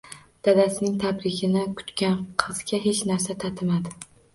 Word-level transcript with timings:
Dadasining 0.47 0.95
tabrigini 1.03 1.67
kutgan 1.83 2.19
qizga 2.47 2.85
hech 2.91 3.07
narsa 3.15 3.41
tatimadi 3.47 4.01